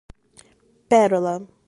Pérola 0.89 1.37